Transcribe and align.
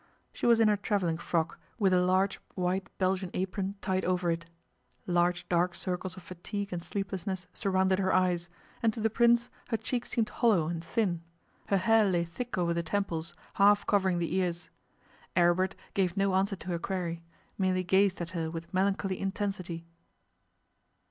She 0.33 0.47
was 0.47 0.59
in 0.59 0.67
her 0.67 0.77
travelling 0.77 1.19
frock, 1.19 1.59
with 1.77 1.93
a 1.93 2.01
large 2.01 2.37
white 2.55 2.89
Belgian 2.97 3.29
apron 3.35 3.75
tied 3.81 4.03
over 4.03 4.31
it. 4.31 4.47
Large 5.05 5.47
dark 5.47 5.75
circles 5.75 6.17
of 6.17 6.23
fatigue 6.23 6.73
and 6.73 6.83
sleeplessness 6.83 7.45
surrounded 7.53 7.99
her 7.99 8.11
eyes, 8.11 8.49
and 8.81 8.91
to 8.95 8.99
the 8.99 9.11
Prince 9.11 9.51
her 9.67 9.77
cheek 9.77 10.07
seemed 10.07 10.29
hollow 10.29 10.67
and 10.67 10.83
thin; 10.83 11.21
her 11.67 11.77
hair 11.77 12.03
lay 12.09 12.23
thick 12.25 12.57
over 12.57 12.73
the 12.73 12.81
temples, 12.81 13.35
half 13.53 13.85
covering 13.85 14.17
the 14.17 14.33
ears. 14.33 14.71
Aribert 15.37 15.75
gave 15.93 16.17
no 16.17 16.33
answer 16.33 16.55
to 16.55 16.69
her 16.69 16.79
query 16.79 17.21
merely 17.59 17.83
gazed 17.83 18.19
at 18.21 18.31
her 18.31 18.49
with 18.49 18.73
melancholy 18.73 19.19
intensity. 19.19 19.85